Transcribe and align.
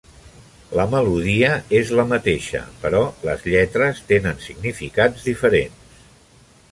La 0.77 0.83
melodia 0.93 1.49
és 1.79 1.91
la 1.99 2.05
mateixa, 2.13 2.61
però 2.85 3.01
les 3.27 3.45
lletres 3.55 4.01
tenen 4.13 4.41
significats 4.49 5.29
diferents. 5.31 6.05